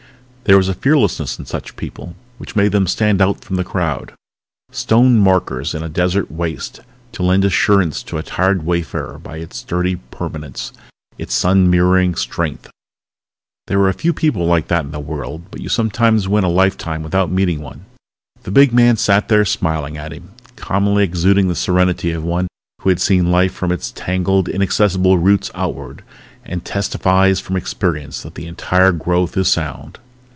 [0.43, 4.13] There was a fearlessness in such people which made them stand out from the crowd,
[4.71, 6.81] stone markers in a desert waste
[7.13, 10.73] to lend assurance to a tired wayfarer by its sturdy permanence,
[11.17, 12.69] its sun mirroring strength.
[13.67, 16.49] There were a few people like that in the world but you sometimes went a
[16.49, 17.85] lifetime without meeting one.
[18.43, 22.47] The big man sat there smiling at him, calmly exuding the serenity of one
[22.81, 26.03] who has seen life from its tangled, inaccessible roots outward
[26.43, 29.99] and testifies from experience that the entire growth is sound.